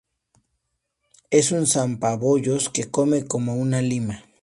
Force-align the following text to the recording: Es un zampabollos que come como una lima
Es 1.29 1.51
un 1.51 1.67
zampabollos 1.67 2.69
que 2.71 2.89
come 2.89 3.27
como 3.27 3.53
una 3.55 3.83
lima 3.83 4.23